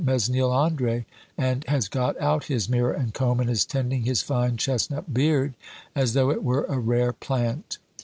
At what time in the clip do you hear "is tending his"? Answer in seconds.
3.51-4.23